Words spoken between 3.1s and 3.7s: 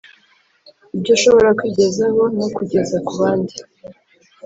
bandi